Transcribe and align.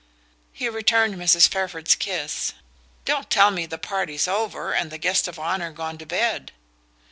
He 0.51 0.67
returned 0.67 1.13
Mrs. 1.13 1.47
Fairford's 1.47 1.93
kiss. 1.93 2.53
"Don't 3.05 3.29
tell 3.29 3.51
me 3.51 3.67
the 3.67 3.77
party's 3.77 4.27
over, 4.27 4.73
and 4.73 4.89
the 4.89 4.97
guest 4.97 5.27
of 5.27 5.37
honour 5.37 5.71
gone 5.71 5.99
to 5.99 6.07
bed?" 6.07 6.51